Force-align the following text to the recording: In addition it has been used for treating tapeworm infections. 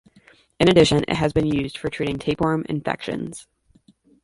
In 0.59 0.67
addition 0.67 1.03
it 1.07 1.17
has 1.17 1.31
been 1.31 1.45
used 1.45 1.77
for 1.77 1.87
treating 1.91 2.17
tapeworm 2.17 2.65
infections. 2.67 3.45